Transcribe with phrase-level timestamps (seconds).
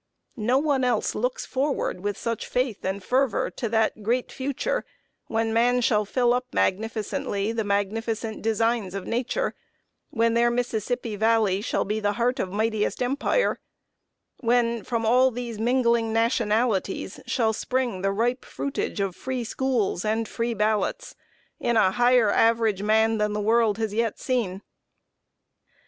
[0.35, 4.83] No one else looks forward with such faith and fervor to that great future
[5.27, 9.53] when man shall "fill up magnificently the magnificent designs of Nature;"
[10.09, 13.59] when their Mississippi Valley shall be the heart of mightiest empire;
[14.39, 20.27] when, from all these mingling nationalities, shall spring the ripe fruitage of free schools and
[20.27, 21.13] free ballots,
[21.59, 24.63] in a higher average Man than the World has yet seen.